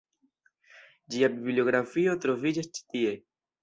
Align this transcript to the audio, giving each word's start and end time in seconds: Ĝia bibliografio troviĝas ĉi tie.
Ĝia 1.15 1.31
bibliografio 1.37 2.19
troviĝas 2.27 2.75
ĉi 2.77 2.87
tie. 2.93 3.19